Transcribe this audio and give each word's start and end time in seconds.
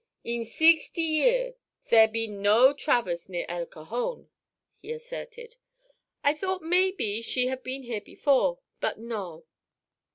"In 0.23 0.41
seexty 0.45 1.03
year 1.07 1.53
there 1.89 2.07
be 2.07 2.25
no 2.27 2.73
Travers 2.73 3.29
near 3.29 3.45
El 3.47 3.67
Cajon," 3.67 4.31
he 4.73 4.91
asserted. 4.91 5.57
"I 6.23 6.33
thought 6.33 6.63
maybe 6.63 7.21
she 7.21 7.45
have 7.49 7.61
been 7.63 7.83
here 7.83 8.01
before. 8.01 8.57
But 8.79 8.97
no. 8.97 9.45